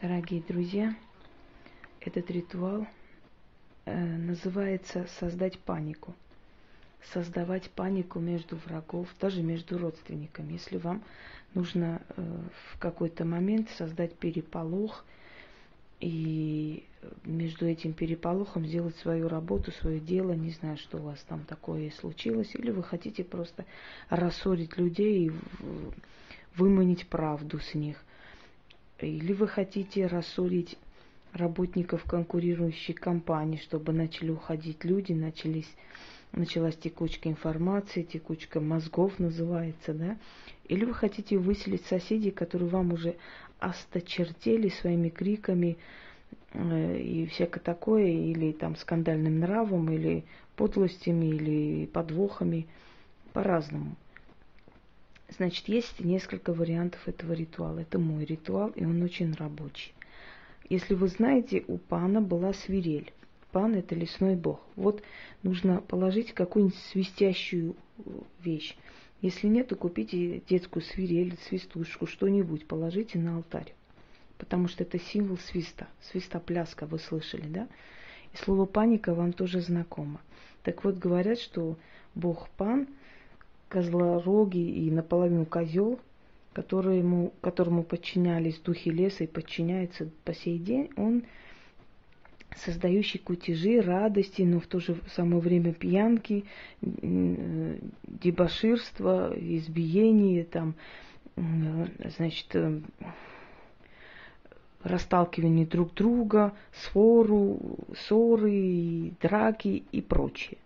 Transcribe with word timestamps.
Дорогие 0.00 0.42
друзья, 0.48 0.96
этот 2.00 2.30
ритуал 2.30 2.86
э, 3.84 4.16
называется 4.16 5.06
создать 5.18 5.58
панику. 5.58 6.14
Создавать 7.12 7.68
панику 7.68 8.18
между 8.18 8.56
врагов, 8.56 9.08
даже 9.20 9.42
между 9.42 9.76
родственниками. 9.76 10.54
Если 10.54 10.78
вам 10.78 11.02
нужно 11.52 12.00
э, 12.16 12.22
в 12.72 12.78
какой-то 12.78 13.26
момент 13.26 13.68
создать 13.76 14.14
переполох 14.14 15.04
и 16.00 16.82
между 17.26 17.66
этим 17.66 17.92
переполохом 17.92 18.64
сделать 18.64 18.96
свою 18.96 19.28
работу, 19.28 19.70
свое 19.70 20.00
дело, 20.00 20.32
не 20.32 20.52
знаю, 20.52 20.78
что 20.78 20.96
у 20.96 21.02
вас 21.02 21.20
там 21.28 21.44
такое 21.44 21.90
случилось, 21.90 22.54
или 22.54 22.70
вы 22.70 22.82
хотите 22.82 23.22
просто 23.22 23.66
рассорить 24.08 24.78
людей 24.78 25.26
и 25.26 25.32
выманить 26.56 27.06
правду 27.06 27.58
с 27.58 27.74
них– 27.74 28.02
или 29.06 29.32
вы 29.32 29.48
хотите 29.48 30.06
рассорить 30.06 30.76
работников 31.32 32.04
конкурирующей 32.04 32.94
компании, 32.94 33.58
чтобы 33.58 33.92
начали 33.92 34.30
уходить 34.30 34.84
люди, 34.84 35.12
начались, 35.12 35.70
началась 36.32 36.76
текучка 36.76 37.28
информации, 37.28 38.02
текучка 38.02 38.60
мозгов 38.60 39.18
называется, 39.18 39.94
да? 39.94 40.16
Или 40.68 40.84
вы 40.84 40.94
хотите 40.94 41.36
выселить 41.36 41.84
соседей, 41.86 42.30
которые 42.30 42.68
вам 42.68 42.92
уже 42.92 43.16
осточертели 43.58 44.68
своими 44.68 45.08
криками 45.08 45.78
э, 46.52 46.98
и 46.98 47.26
всякое 47.26 47.60
такое, 47.60 48.06
или 48.06 48.52
там 48.52 48.76
скандальным 48.76 49.40
нравом, 49.40 49.90
или 49.90 50.24
подлостями, 50.56 51.26
или 51.26 51.86
подвохами, 51.86 52.66
по-разному. 53.32 53.96
Значит, 55.36 55.68
есть 55.68 56.00
несколько 56.00 56.52
вариантов 56.52 57.06
этого 57.06 57.32
ритуала. 57.32 57.80
Это 57.80 57.98
мой 57.98 58.24
ритуал, 58.24 58.70
и 58.70 58.84
он 58.84 59.00
очень 59.02 59.32
рабочий. 59.34 59.92
Если 60.68 60.94
вы 60.94 61.08
знаете, 61.08 61.64
у 61.68 61.78
пана 61.78 62.20
была 62.20 62.52
свирель. 62.52 63.12
Пан– 63.52 63.74
это 63.76 63.94
лесной 63.94 64.36
бог. 64.36 64.60
Вот 64.76 65.02
нужно 65.42 65.80
положить 65.80 66.32
какую-нибудь 66.32 66.78
свистящую 66.92 67.74
э, 67.98 68.02
вещь. 68.42 68.76
Если 69.20 69.48
нет, 69.48 69.68
то 69.68 69.76
купите 69.76 70.40
детскую 70.48 70.82
свирель, 70.82 71.36
свистушку, 71.48 72.06
что-нибудь 72.06 72.66
положите 72.66 73.18
на 73.18 73.36
алтарь. 73.36 73.74
Потому 74.38 74.68
что 74.68 74.84
это 74.84 74.98
символ 74.98 75.38
свиста. 75.38 75.88
Свистопляска, 76.00 76.86
вы 76.86 76.98
слышали, 76.98 77.46
да? 77.46 77.68
И 78.32 78.36
слово 78.36 78.66
паника 78.66 79.14
вам 79.14 79.32
тоже 79.32 79.60
знакомо. 79.60 80.20
Так 80.62 80.84
вот, 80.84 80.98
говорят, 80.98 81.38
что 81.38 81.76
бог 82.14 82.48
пан– 82.50 82.88
козлорогий 83.70 84.86
и 84.86 84.90
наполовину 84.90 85.46
козел, 85.46 85.98
которому, 86.52 87.32
которому 87.40 87.84
подчинялись 87.84 88.58
духи 88.58 88.90
леса 88.90 89.24
и 89.24 89.28
подчиняется 89.28 90.10
по 90.24 90.34
сей 90.34 90.58
день, 90.58 90.90
он 90.96 91.22
создающий 92.56 93.20
кутежи, 93.20 93.80
радости, 93.80 94.42
но 94.42 94.58
в 94.58 94.66
то 94.66 94.80
же 94.80 94.96
самое 95.14 95.40
время 95.40 95.72
пьянки, 95.72 96.44
дебоширство, 96.82 99.32
избиение, 99.36 100.42
там, 100.44 100.74
значит, 101.36 102.48
э, 102.54 102.80
расталкивание 104.82 105.64
друг 105.64 105.94
друга, 105.94 106.52
свору, 106.72 107.78
ссоры, 107.96 109.12
драки 109.22 109.84
и 109.92 110.02
прочее. 110.02 110.58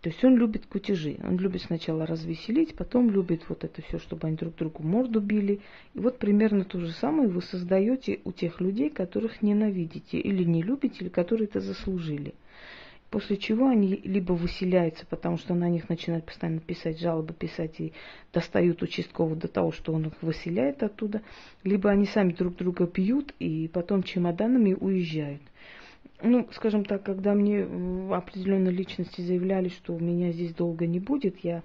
То 0.00 0.08
есть 0.08 0.24
он 0.24 0.36
любит 0.36 0.66
кутежи. 0.66 1.18
Он 1.22 1.36
любит 1.36 1.62
сначала 1.62 2.06
развеселить, 2.06 2.74
потом 2.74 3.10
любит 3.10 3.42
вот 3.48 3.64
это 3.64 3.82
все, 3.82 3.98
чтобы 3.98 4.28
они 4.28 4.36
друг 4.36 4.56
другу 4.56 4.82
морду 4.82 5.20
били. 5.20 5.60
И 5.92 5.98
вот 5.98 6.18
примерно 6.18 6.64
то 6.64 6.80
же 6.80 6.90
самое 6.92 7.28
вы 7.28 7.42
создаете 7.42 8.20
у 8.24 8.32
тех 8.32 8.60
людей, 8.62 8.88
которых 8.88 9.42
ненавидите 9.42 10.18
или 10.18 10.42
не 10.44 10.62
любите, 10.62 10.96
или 11.00 11.10
которые 11.10 11.48
это 11.48 11.60
заслужили. 11.60 12.34
После 13.10 13.36
чего 13.36 13.66
они 13.66 13.96
либо 14.04 14.32
выселяются, 14.32 15.04
потому 15.04 15.36
что 15.36 15.52
на 15.54 15.68
них 15.68 15.88
начинают 15.88 16.24
постоянно 16.24 16.60
писать 16.60 17.00
жалобы, 17.00 17.34
писать 17.34 17.80
и 17.80 17.92
достают 18.32 18.82
участкового 18.82 19.34
до 19.34 19.48
того, 19.48 19.72
что 19.72 19.92
он 19.92 20.06
их 20.06 20.22
выселяет 20.22 20.82
оттуда, 20.82 21.20
либо 21.64 21.90
они 21.90 22.06
сами 22.06 22.32
друг 22.32 22.56
друга 22.56 22.86
пьют 22.86 23.34
и 23.40 23.68
потом 23.68 24.04
чемоданами 24.04 24.74
уезжают. 24.74 25.42
Ну, 26.22 26.46
скажем 26.52 26.84
так, 26.84 27.02
когда 27.02 27.34
мне 27.34 27.62
определенные 28.14 28.72
личности 28.72 29.22
заявляли, 29.22 29.68
что 29.68 29.98
меня 29.98 30.32
здесь 30.32 30.52
долго 30.54 30.86
не 30.86 31.00
будет, 31.00 31.38
я 31.42 31.62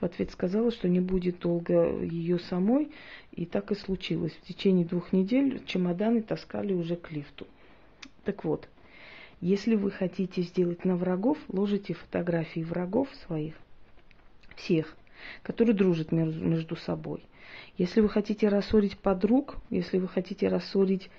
в 0.00 0.04
ответ 0.04 0.32
сказала, 0.32 0.72
что 0.72 0.88
не 0.88 0.98
будет 0.98 1.38
долго 1.38 2.00
ее 2.02 2.40
самой, 2.40 2.90
и 3.30 3.46
так 3.46 3.70
и 3.70 3.76
случилось. 3.76 4.32
В 4.32 4.46
течение 4.46 4.84
двух 4.84 5.12
недель 5.12 5.62
чемоданы 5.66 6.22
таскали 6.22 6.72
уже 6.72 6.96
к 6.96 7.12
лифту. 7.12 7.46
Так 8.24 8.44
вот, 8.44 8.68
если 9.40 9.76
вы 9.76 9.92
хотите 9.92 10.42
сделать 10.42 10.84
на 10.84 10.96
врагов, 10.96 11.38
ложите 11.48 11.94
фотографии 11.94 12.60
врагов 12.60 13.08
своих, 13.26 13.54
всех, 14.56 14.96
которые 15.42 15.74
дружат 15.74 16.10
между 16.10 16.74
собой. 16.74 17.24
Если 17.78 18.00
вы 18.00 18.08
хотите 18.08 18.48
рассорить 18.48 18.98
подруг, 18.98 19.56
если 19.70 19.98
вы 19.98 20.08
хотите 20.08 20.48
рассорить 20.48 21.10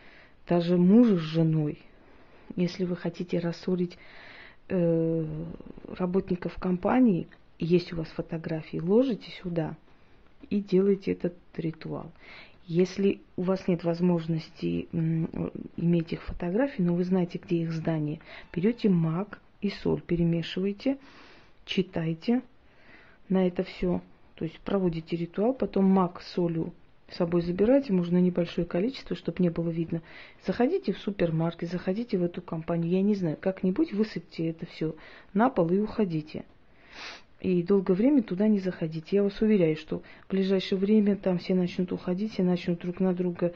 даже 0.48 0.78
мужа 0.78 1.18
с 1.18 1.22
женой, 1.22 1.80
если 2.56 2.86
вы 2.86 2.96
хотите 2.96 3.40
рассорить 3.40 3.98
э, 4.70 5.26
работников 5.88 6.58
компании, 6.58 7.28
есть 7.60 7.94
у 7.94 7.98
вас 7.98 8.08
фотографии, 8.10 8.78
ложите 8.78 9.32
сюда 9.42 9.76
и 10.50 10.60
делайте 10.60 11.14
этот 11.14 11.36
ритуал. 11.56 12.12
Если 12.66 13.22
у 13.36 13.44
вас 13.44 13.68
нет 13.68 13.84
возможности 13.84 14.88
иметь 15.76 16.14
их 16.14 16.22
фотографии, 16.24 16.82
но 16.82 16.96
вы 16.96 17.04
знаете, 17.04 17.38
где 17.38 17.58
их 17.58 17.74
здание, 17.74 18.20
берете 18.54 18.90
мак 18.90 19.42
и 19.62 19.70
соль, 19.70 20.02
перемешиваете, 20.02 20.98
читайте 21.66 22.42
на 23.28 23.48
это 23.48 23.64
все. 23.64 24.02
То 24.36 24.46
есть 24.46 24.60
проводите 24.62 25.16
ритуал, 25.16 25.54
потом 25.54 25.86
мак 25.86 26.22
с 26.22 26.34
солью 26.34 26.74
с 27.14 27.18
собой 27.18 27.42
забирайте, 27.42 27.94
можно 27.94 28.18
небольшое 28.18 28.66
количество, 28.66 29.16
чтобы 29.16 29.44
не 29.44 29.50
было 29.50 29.70
видно. 29.70 30.02
Заходите 30.46 30.94
в 30.94 30.98
супермаркет, 30.98 31.70
заходите 31.70 32.18
в 32.18 32.24
эту 32.24 32.42
компанию, 32.42 32.92
я 32.92 33.02
не 33.02 33.16
знаю, 33.16 33.38
как-нибудь 33.40 33.94
высыпьте 33.94 34.50
это 34.50 34.66
все 34.66 34.96
на 35.34 35.50
пол 35.50 35.70
и 35.70 35.80
уходите. 35.80 36.46
И 37.44 37.62
долгое 37.62 37.94
время 37.94 38.24
туда 38.24 38.48
не 38.48 38.60
заходите. 38.60 39.18
Я 39.18 39.24
вас 39.24 39.42
уверяю, 39.42 39.76
что 39.76 40.02
в 40.28 40.32
ближайшее 40.32 40.80
время 40.80 41.18
там 41.18 41.40
все 41.40 41.54
начнут 41.54 41.92
уходить, 41.92 42.32
все 42.32 42.44
начнут 42.44 42.80
друг 42.80 43.02
на 43.02 43.14
друга 43.14 43.54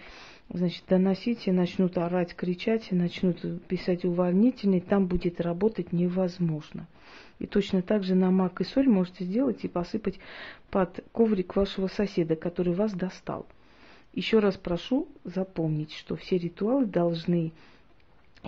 значит, 0.50 0.84
доносить, 0.90 1.40
все 1.40 1.54
начнут 1.54 1.98
орать, 1.98 2.36
кричать, 2.36 2.84
все 2.84 2.96
начнут 2.96 3.40
писать 3.68 4.04
увольнительные, 4.04 4.82
там 4.82 5.08
будет 5.08 5.40
работать 5.40 5.94
невозможно. 5.94 6.86
И 7.40 7.48
точно 7.48 7.82
так 7.82 8.04
же 8.04 8.14
на 8.14 8.30
мак 8.30 8.60
и 8.60 8.66
соль 8.66 8.90
можете 8.90 9.24
сделать 9.24 9.64
и 9.64 9.70
посыпать 9.70 10.20
под 10.70 11.06
коврик 11.14 11.56
вашего 11.56 11.88
соседа, 11.88 12.36
который 12.36 12.74
вас 12.74 12.92
достал. 12.92 13.46
Еще 14.12 14.40
раз 14.40 14.58
прошу 14.58 15.08
запомнить, 15.24 15.94
что 15.94 16.18
все 16.18 16.38
ритуалы 16.38 16.88
должны 16.88 17.54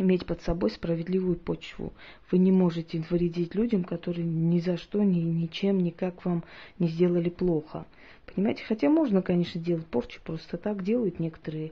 иметь 0.01 0.25
под 0.25 0.41
собой 0.41 0.71
справедливую 0.71 1.35
почву. 1.35 1.93
Вы 2.31 2.37
не 2.37 2.51
можете 2.51 3.03
вредить 3.09 3.55
людям, 3.55 3.83
которые 3.83 4.25
ни 4.25 4.59
за 4.59 4.77
что, 4.77 5.03
ни, 5.03 5.19
ничем, 5.19 5.79
никак 5.79 6.25
вам 6.25 6.43
не 6.77 6.87
сделали 6.87 7.29
плохо. 7.29 7.85
Понимаете, 8.35 8.63
хотя 8.63 8.89
можно, 8.89 9.21
конечно, 9.21 9.59
делать 9.59 9.85
порчу, 9.87 10.21
просто 10.23 10.57
так 10.57 10.83
делают 10.83 11.19
некоторые 11.19 11.71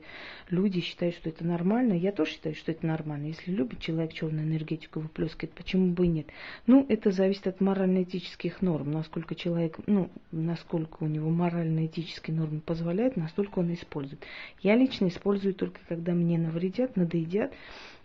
люди, 0.50 0.82
считают, 0.82 1.16
что 1.16 1.30
это 1.30 1.46
нормально. 1.46 1.94
Я 1.94 2.12
тоже 2.12 2.32
считаю, 2.32 2.56
что 2.56 2.72
это 2.72 2.86
нормально. 2.86 3.28
Если 3.28 3.52
любит 3.52 3.80
человек 3.80 4.14
черную 4.14 4.46
энергетику 4.46 5.00
выплескивать, 5.00 5.54
почему 5.54 5.94
бы 5.94 6.06
и 6.06 6.10
нет? 6.10 6.28
Ну, 6.66 6.86
это 6.90 7.12
зависит 7.12 7.48
от 7.48 7.62
морально-этических 7.62 8.62
норм. 8.62 8.92
Насколько 8.92 9.36
человек, 9.36 9.78
ну, 9.86 10.10
насколько 10.32 11.04
у 11.04 11.08
него 11.08 11.30
морально-этические 11.30 12.36
нормы 12.36 12.62
позволяют, 12.62 13.18
настолько 13.18 13.60
он 13.60 13.74
использует. 13.74 14.24
Я 14.62 14.76
лично 14.76 15.08
использую 15.08 15.54
только, 15.54 15.80
когда 15.88 16.14
мне 16.14 16.40
навредят, 16.40 16.98
надоедят, 16.98 17.54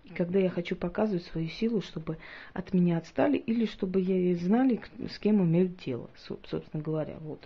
и 0.05 0.11
когда 0.11 0.39
я 0.39 0.51
хочу 0.51 0.75
показывать 0.77 1.25
свою 1.25 1.49
силу, 1.49 1.81
чтобы 1.81 2.19
от 2.53 2.73
меня 2.75 2.99
отстали, 2.99 3.37
или 3.37 3.67
чтобы 3.67 4.01
я 4.01 4.35
знали, 4.37 4.81
с 5.11 5.19
кем 5.19 5.43
имеют 5.43 5.77
дело, 5.79 6.11
собственно 6.17 6.83
говоря. 6.83 7.17
Вот. 7.21 7.41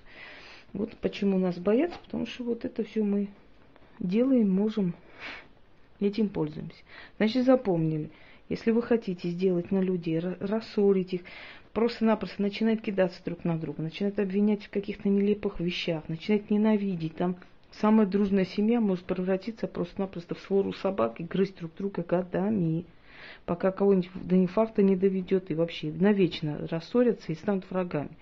Вот 0.73 0.97
почему 0.97 1.39
нас 1.39 1.59
боятся, 1.59 1.99
потому 2.05 2.27
что 2.27 2.45
вот 2.45 2.65
это 2.65 2.85
все 2.85 3.03
мы 3.03 3.29
делаем, 3.99 4.51
можем, 4.51 4.95
этим 6.01 6.29
пользуемся. 6.29 6.83
Значит, 7.17 7.45
запомнили, 7.45 8.11
если 8.49 8.71
вы 8.71 8.83
хотите 8.83 9.29
сделать 9.31 9.71
на 9.71 9.81
людей, 9.81 10.19
рассорить 10.19 11.15
их, 11.15 11.23
просто-напросто 11.73 12.43
начинает 12.43 12.81
кидаться 12.81 13.21
друг 13.25 13.45
на 13.45 13.59
друга, 13.59 13.83
начинает 13.83 14.19
обвинять 14.19 14.65
в 14.65 14.71
каких-то 14.71 15.09
нелепых 15.09 15.61
вещах, 15.61 16.09
начинает 16.09 16.51
ненавидеть, 16.51 17.17
там 17.17 17.37
Самая 17.81 18.07
дружная 18.07 18.47
семья 18.47 18.81
может 18.81 19.05
превратиться 19.05 19.67
просто-напросто 19.67 20.35
в 20.35 20.41
свору 20.41 20.73
собак 20.73 21.21
и 21.21 21.25
грызть 21.25 21.59
друг 21.59 21.75
друга 21.75 22.03
годами, 22.03 22.87
пока 23.45 23.71
кого-нибудь 23.71 24.11
до 24.27 24.37
инфаркта 24.37 24.83
не 24.83 24.97
доведет 24.97 25.51
и 25.51 25.55
вообще 25.55 25.93
навечно 25.93 26.67
рассорятся 26.71 27.33
и 27.33 27.35
станут 27.35 27.71
врагами. 27.71 28.17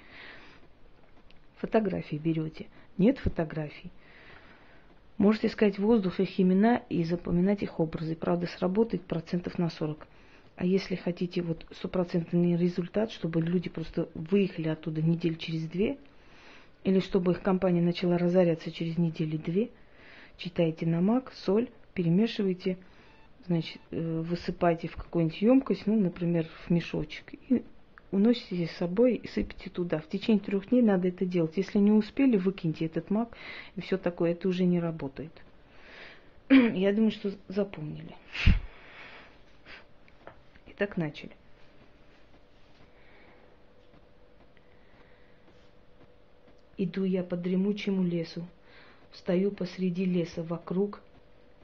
Фотографии 1.56 2.16
берете. 2.16 2.66
Нет 2.98 3.18
фотографий. 3.18 3.92
Можете 5.18 5.46
искать 5.46 5.78
воздух 5.78 6.18
их 6.18 6.40
имена 6.40 6.82
и 6.88 7.04
запоминать 7.04 7.62
их 7.62 7.78
образы. 7.78 8.16
Правда, 8.16 8.48
сработает 8.48 9.02
процентов 9.02 9.56
на 9.58 9.70
40. 9.70 10.06
А 10.56 10.66
если 10.66 10.96
хотите 10.96 11.42
вот 11.42 11.64
стопроцентный 11.70 12.56
результат, 12.56 13.12
чтобы 13.12 13.40
люди 13.40 13.68
просто 13.68 14.08
выехали 14.14 14.68
оттуда 14.68 15.00
неделю 15.00 15.36
через 15.36 15.68
две, 15.68 15.98
или 16.84 17.00
чтобы 17.00 17.32
их 17.32 17.42
компания 17.42 17.81
начала 17.81 18.19
разоряться 18.19 18.70
через 18.70 18.98
недели 18.98 19.36
две, 19.36 19.70
читайте 20.36 20.86
намак, 20.86 21.32
соль, 21.32 21.69
перемешивайте, 21.94 22.78
значит, 23.46 23.81
э, 23.90 24.20
высыпайте 24.20 24.88
в 24.88 24.96
какую-нибудь 24.96 25.42
емкость, 25.42 25.86
ну, 25.86 25.98
например, 25.98 26.46
в 26.66 26.70
мешочек, 26.70 27.32
и 27.48 27.64
уносите 28.10 28.66
с 28.66 28.76
собой 28.76 29.16
и 29.16 29.26
сыпите 29.28 29.70
туда. 29.70 29.98
В 29.98 30.08
течение 30.08 30.40
трех 30.40 30.69
дней 30.69 30.82
надо 30.82 31.08
это 31.08 31.25
делать. 31.25 31.56
Если 31.56 31.78
не 31.78 31.90
успели, 31.90 32.36
выкиньте 32.36 32.86
этот 32.86 33.10
мак 33.10 33.36
и 33.76 33.81
все 33.81 33.98
такое. 33.98 34.32
Это 34.32 34.48
уже 34.48 34.64
не 34.64 34.78
работает. 34.78 35.32
Я 36.50 36.92
думаю, 36.92 37.10
что 37.10 37.32
запомнили. 37.48 38.14
Итак, 40.69 40.96
начали. 40.96 41.32
Иду 46.76 47.04
я 47.04 47.22
по 47.22 47.36
дремучему 47.36 48.02
лесу, 48.02 48.44
встаю 49.12 49.52
посреди 49.52 50.04
леса, 50.04 50.42
вокруг 50.42 51.00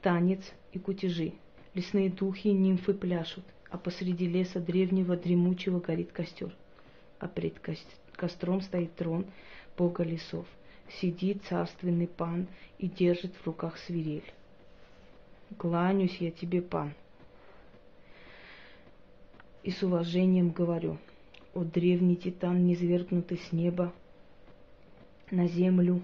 танец 0.01 0.41
и 0.71 0.79
кутежи. 0.79 1.33
Лесные 1.73 2.09
духи 2.09 2.49
и 2.49 2.53
нимфы 2.53 2.93
пляшут, 2.93 3.43
а 3.69 3.77
посреди 3.77 4.27
леса 4.27 4.59
древнего 4.59 5.15
дремучего 5.15 5.79
горит 5.79 6.11
костер. 6.11 6.53
А 7.19 7.27
пред 7.27 7.55
костром 8.15 8.61
стоит 8.61 8.95
трон 8.95 9.25
бога 9.77 10.03
лесов. 10.03 10.45
Сидит 10.99 11.43
царственный 11.47 12.07
пан 12.07 12.47
и 12.77 12.87
держит 12.87 13.33
в 13.35 13.45
руках 13.45 13.77
свирель. 13.77 14.33
Кланяюсь 15.57 16.17
я 16.17 16.31
тебе, 16.31 16.61
пан, 16.61 16.93
и 19.63 19.71
с 19.71 19.83
уважением 19.83 20.51
говорю, 20.51 20.97
о 21.53 21.63
древний 21.63 22.15
титан, 22.15 22.65
низвергнутый 22.65 23.37
с 23.37 23.51
неба 23.51 23.93
на 25.31 25.47
землю, 25.47 26.01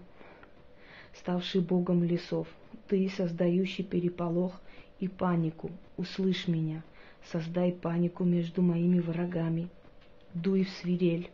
ставший 1.13 1.61
богом 1.61 2.03
лесов, 2.03 2.47
ты, 2.87 3.09
создающий 3.09 3.83
переполох 3.83 4.59
и 4.99 5.07
панику, 5.07 5.71
услышь 5.97 6.47
меня, 6.47 6.83
создай 7.31 7.71
панику 7.71 8.23
между 8.23 8.61
моими 8.61 8.99
врагами, 8.99 9.69
дуй 10.33 10.63
в 10.63 10.69
свирель, 10.69 11.29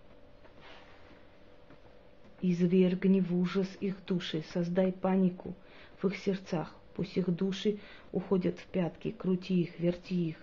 извергни 2.41 3.21
в 3.21 3.35
ужас 3.35 3.67
их 3.79 4.03
души, 4.05 4.43
создай 4.53 4.91
панику 4.91 5.53
в 6.01 6.07
их 6.07 6.17
сердцах, 6.17 6.75
пусть 6.95 7.15
их 7.15 7.29
души 7.29 7.79
уходят 8.11 8.59
в 8.59 8.65
пятки, 8.65 9.11
крути 9.11 9.61
их, 9.61 9.79
верти 9.79 10.29
их, 10.29 10.37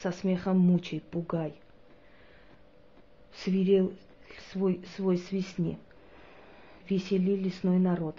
со 0.00 0.12
смехом 0.12 0.58
мучай, 0.58 1.00
пугай. 1.00 1.54
Свирел 3.42 3.92
свой, 4.52 4.80
свой 4.96 5.18
свистни, 5.18 5.78
весели 6.88 7.36
лесной 7.36 7.78
народ. 7.78 8.16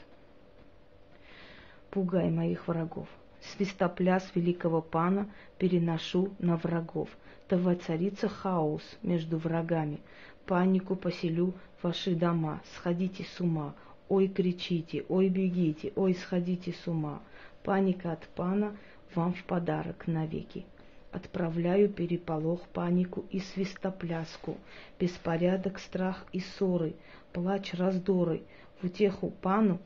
Пугай 1.89 2.29
моих 2.29 2.67
врагов. 2.67 3.07
Свистопляс 3.41 4.29
великого 4.35 4.81
пана 4.81 5.29
переношу 5.57 6.33
на 6.39 6.57
врагов. 6.57 7.09
Да 7.49 7.57
воцарится 7.57 8.27
хаос 8.27 8.83
между 9.01 9.37
врагами. 9.37 10.01
Панику 10.45 10.95
поселю 10.95 11.53
в 11.79 11.85
ваши 11.85 12.15
дома. 12.15 12.61
Сходите 12.75 13.23
с 13.23 13.39
ума. 13.39 13.73
Ой, 14.07 14.27
кричите, 14.27 15.05
ой, 15.07 15.29
бегите, 15.29 15.93
ой, 15.95 16.13
сходите 16.13 16.73
с 16.73 16.87
ума. 16.87 17.21
Паника 17.63 18.11
от 18.11 18.27
пана 18.29 18.75
вам 19.15 19.33
в 19.33 19.43
подарок 19.45 20.07
навеки. 20.07 20.65
Отправляю 21.11 21.89
переполох, 21.89 22.61
панику 22.67 23.25
и 23.31 23.39
свистопляску, 23.39 24.57
беспорядок, 24.99 25.79
страх 25.79 26.25
и 26.31 26.39
ссоры, 26.39 26.95
плач, 27.33 27.73
раздоры, 27.73 28.43
в 28.79 28.85
утеху 28.85 29.31
пану 29.41 29.79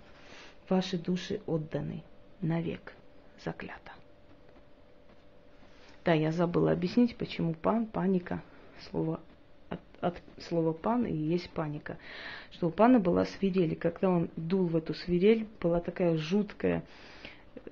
ваши 0.67 0.97
души 0.97 1.41
отданы 1.45 2.03
навек, 2.41 2.93
заклято. 3.43 3.93
Да, 6.03 6.13
я 6.13 6.31
забыла 6.33 6.73
объяснить, 6.73 7.15
почему 7.15 7.53
пан, 7.53 7.85
паника, 7.85 8.43
слово 8.89 9.21
от, 10.03 10.21
слова 10.47 10.73
пан 10.73 11.05
и 11.05 11.13
есть 11.13 11.49
паника. 11.51 11.97
Что 12.51 12.67
у 12.67 12.71
пана 12.71 12.99
была 12.99 13.25
свирель, 13.25 13.73
и 13.73 13.75
когда 13.75 14.09
он 14.09 14.29
дул 14.35 14.65
в 14.65 14.75
эту 14.75 14.93
свирель, 14.93 15.47
была 15.61 15.79
такая 15.79 16.17
жуткая 16.17 16.83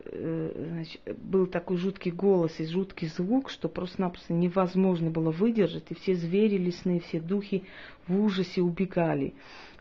значит, 0.05 1.01
был 1.17 1.47
такой 1.47 1.77
жуткий 1.77 2.11
голос 2.11 2.59
и 2.59 2.65
жуткий 2.65 3.07
звук, 3.07 3.49
что 3.49 3.69
просто-напросто 3.69 4.33
невозможно 4.33 5.09
было 5.09 5.31
выдержать, 5.31 5.85
и 5.89 5.95
все 5.95 6.15
звери 6.15 6.57
лесные, 6.57 6.99
все 7.01 7.19
духи 7.19 7.63
в 8.07 8.19
ужасе 8.19 8.61
убегали. 8.61 9.33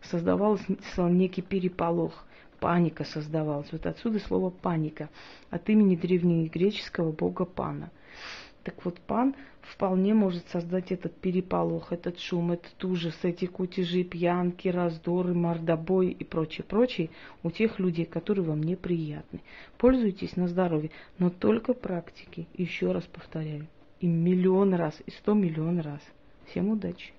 Создавался 0.03 0.65
некий 0.99 1.43
переполох, 1.43 2.25
паника 2.59 3.05
создавалась. 3.05 3.71
Вот 3.73 3.87
отсюда 3.87 4.19
слово 4.19 4.51
паника, 4.51 5.09
от 5.51 5.69
имени 5.69 5.97
древнегреческого 5.97 7.13
бога 7.13 7.45
Пана. 7.45 7.91
Так 8.63 8.85
вот, 8.85 9.01
пан 9.01 9.35
вполне 9.63 10.15
может 10.15 10.47
создать 10.49 10.93
этот 10.93 11.15
переполох, 11.17 11.93
этот 11.93 12.19
шум, 12.19 12.53
этот 12.53 12.85
ужас, 12.85 13.17
эти 13.23 13.47
кутежи, 13.47 14.05
пьянки, 14.05 14.69
раздоры, 14.69 15.35
мордобой 15.35 16.11
и 16.11 16.25
прочее, 16.25 16.65
прочее 16.69 17.11
у 17.43 17.51
тех 17.51 17.79
людей, 17.79 18.05
которые 18.05 18.45
вам 18.45 18.63
неприятны. 18.63 19.41
Пользуйтесь 19.79 20.37
на 20.37 20.49
здоровье, 20.49 20.91
но 21.19 21.31
только 21.31 21.73
практики. 21.73 22.47
Еще 22.55 22.93
раз 22.93 23.05
повторяю. 23.05 23.67
И 24.01 24.07
миллион 24.07 24.75
раз, 24.75 25.01
и 25.07 25.11
сто 25.11 25.35
миллион 25.35 25.81
раз. 25.81 26.01
Всем 26.47 26.71
удачи! 26.71 27.13